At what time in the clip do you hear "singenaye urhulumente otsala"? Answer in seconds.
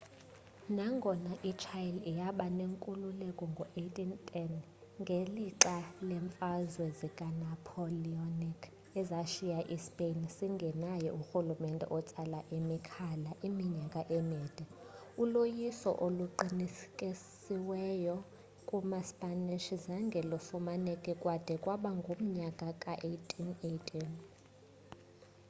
10.35-12.39